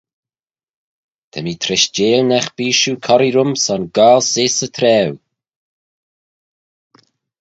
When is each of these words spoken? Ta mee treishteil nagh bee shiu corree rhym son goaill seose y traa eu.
Ta 1.31 1.37
mee 1.45 1.59
treishteil 1.63 2.19
nagh 2.29 2.49
bee 2.55 2.77
shiu 2.79 2.93
corree 3.05 3.31
rhym 3.35 3.51
son 3.65 3.83
goaill 3.95 4.27
seose 4.31 4.63
y 4.67 4.67
traa 4.75 5.03
eu. 5.05 5.15